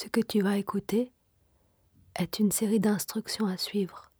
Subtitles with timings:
[0.00, 1.12] Ce que tu vas écouter
[2.14, 4.12] est une série d'instructions à suivre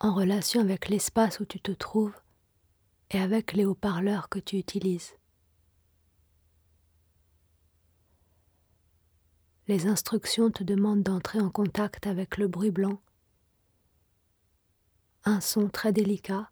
[0.00, 2.20] en relation avec l'espace où tu te trouves
[3.08, 5.14] et avec les haut-parleurs que tu utilises.
[9.66, 13.00] Les instructions te demandent d'entrer en contact avec le bruit blanc,
[15.24, 16.50] un son très délicat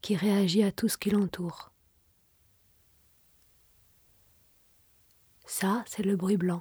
[0.00, 1.70] qui réagit à tout ce qui l'entoure.
[5.46, 6.60] Ça, c'est le bruit blanc.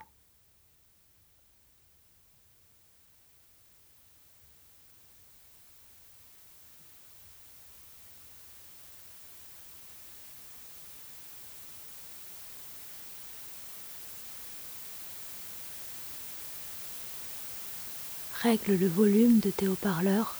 [18.41, 20.37] Règle le volume de tes haut-parleurs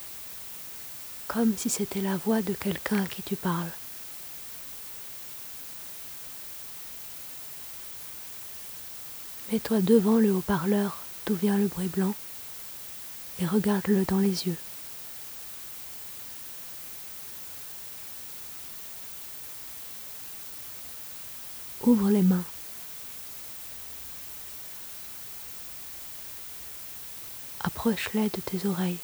[1.27, 3.69] comme si c'était la voix de quelqu'un à qui tu parles.
[9.51, 12.15] Mets-toi devant le haut-parleur d'où vient le bruit blanc
[13.39, 14.57] et regarde-le dans les yeux.
[21.81, 22.43] Ouvre les mains.
[27.79, 28.99] Approche-les de tes oreilles.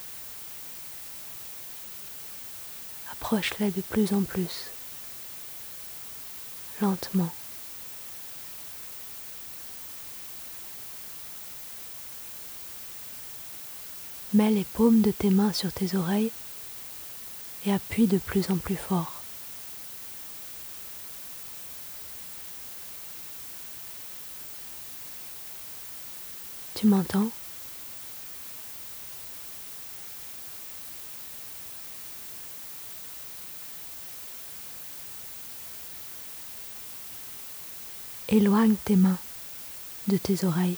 [3.14, 4.66] Approche-les de plus en plus,
[6.82, 7.34] lentement.
[14.34, 16.34] Mets les paumes de tes mains sur tes oreilles
[17.66, 19.22] et appuie de plus en plus fort.
[26.74, 27.32] Tu m'entends?
[38.28, 39.20] Éloigne tes mains
[40.08, 40.78] de tes oreilles.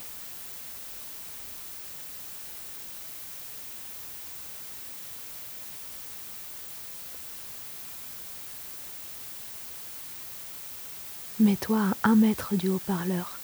[11.40, 13.40] Mets-toi à un mètre du haut-parleur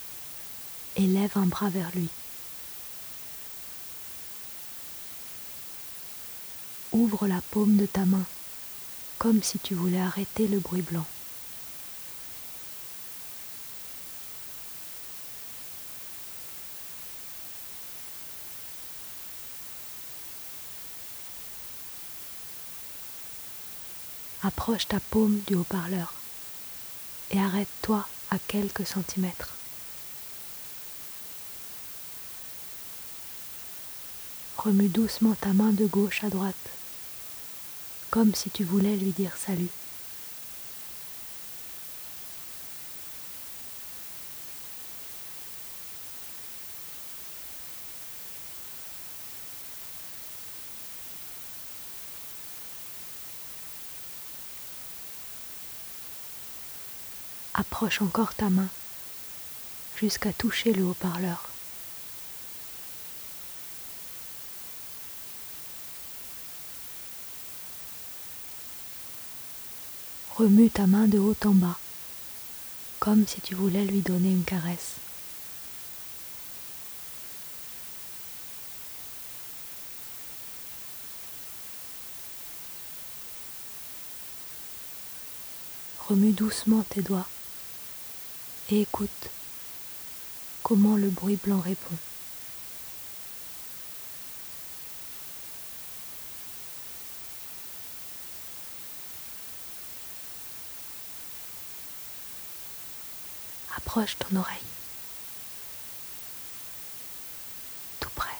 [0.96, 2.08] et lève un bras vers lui.
[6.92, 8.24] Ouvre la paume de ta main
[9.18, 11.06] comme si tu voulais arrêter le bruit blanc.
[24.46, 26.12] Approche ta paume du haut-parleur
[27.30, 29.54] et arrête-toi à quelques centimètres.
[34.58, 36.54] Remue doucement ta main de gauche à droite,
[38.10, 39.70] comme si tu voulais lui dire salut.
[57.56, 58.68] Approche encore ta main
[59.96, 61.48] jusqu'à toucher le haut-parleur.
[70.36, 71.78] Remue ta main de haut en bas,
[72.98, 74.94] comme si tu voulais lui donner une caresse.
[86.08, 87.28] Remue doucement tes doigts
[88.70, 89.10] et écoute
[90.62, 91.94] comment le bruit blanc répond.
[103.76, 104.56] Approche ton oreille.
[108.00, 108.30] Tout près.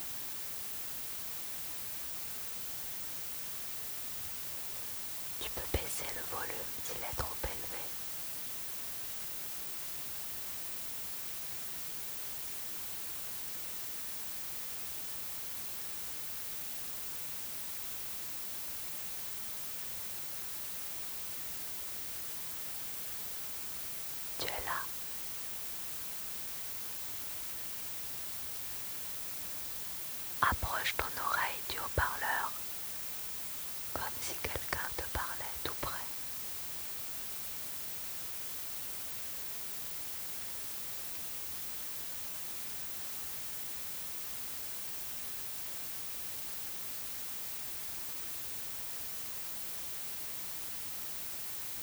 [5.39, 7.94] Tu peux baisser le volume s'il est trop élevé.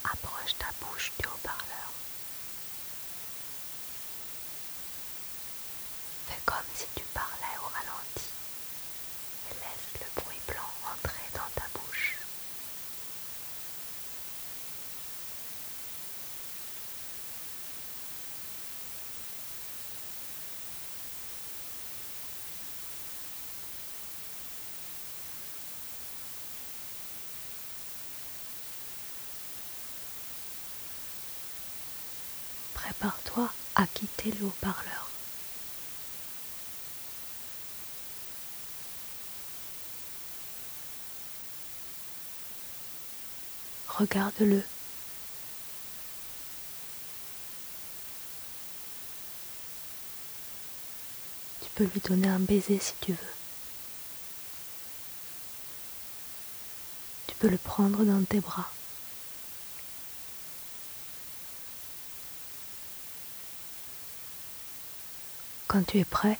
[0.04, 1.90] approche ta bouche du haut-parleur.
[6.28, 7.41] Fais comme si tu parlais
[32.82, 35.08] prépare-toi à quitter le haut-parleur.
[43.86, 44.64] Regarde-le.
[51.60, 53.18] Tu peux lui donner un baiser si tu veux.
[57.28, 58.68] Tu peux le prendre dans tes bras.
[65.72, 66.38] Quand tu es prêt,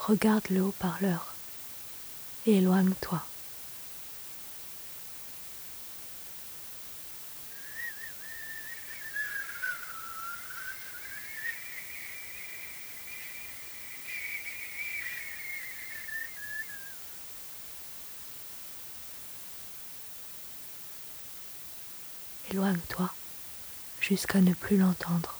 [0.00, 1.32] regarde le haut-parleur
[2.44, 3.22] et éloigne-toi.
[22.50, 23.08] Éloigne-toi
[24.00, 25.39] jusqu'à ne plus l'entendre.